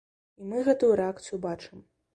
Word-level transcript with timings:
І 0.39 0.47
мы 0.53 0.63
гэтую 0.69 0.91
рэакцыю 1.03 1.43
бачым. 1.49 1.89